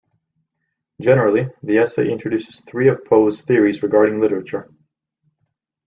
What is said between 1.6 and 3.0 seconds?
the essay introduces three